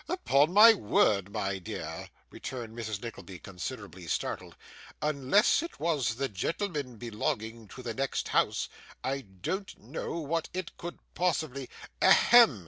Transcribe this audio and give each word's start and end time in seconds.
'Upon 0.09 0.51
my 0.51 0.73
word, 0.73 1.31
my 1.31 1.59
dear,' 1.59 2.09
returned 2.31 2.75
Mrs. 2.75 3.03
Nickleby, 3.03 3.37
considerably 3.37 4.07
startled, 4.07 4.55
'unless 4.99 5.61
it 5.61 5.79
was 5.79 6.15
the 6.15 6.27
gentleman 6.27 6.97
belonging 6.97 7.67
to 7.67 7.83
the 7.83 7.93
next 7.93 8.29
house, 8.29 8.67
I 9.03 9.21
don't 9.21 9.77
know 9.79 10.13
what 10.17 10.49
it 10.55 10.75
could 10.75 10.97
possibly' 11.13 11.69
'A 12.01 12.11
hem! 12.13 12.59